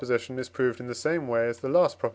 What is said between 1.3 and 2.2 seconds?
as the last Prop.